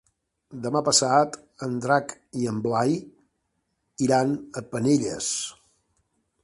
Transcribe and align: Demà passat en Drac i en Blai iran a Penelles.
Demà 0.61 0.79
passat 0.87 1.37
en 1.67 1.75
Drac 1.83 2.15
i 2.45 2.49
en 2.53 2.57
Blai 2.65 2.97
iran 4.09 4.35
a 4.63 4.69
Penelles. 4.75 5.31